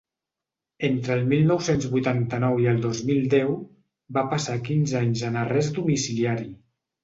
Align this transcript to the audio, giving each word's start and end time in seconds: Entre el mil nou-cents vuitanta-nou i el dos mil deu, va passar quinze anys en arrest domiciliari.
Entre 0.87 1.13
el 1.15 1.21
mil 1.33 1.45
nou-cents 1.51 1.85
vuitanta-nou 1.91 2.57
i 2.65 2.67
el 2.73 2.81
dos 2.87 3.03
mil 3.11 3.29
deu, 3.35 3.53
va 4.19 4.27
passar 4.35 4.59
quinze 4.73 5.01
anys 5.05 5.25
en 5.33 5.41
arrest 5.47 5.79
domiciliari. 5.81 6.53